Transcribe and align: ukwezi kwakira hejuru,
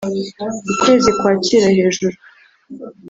ukwezi 0.71 1.09
kwakira 1.19 1.67
hejuru, 1.77 2.17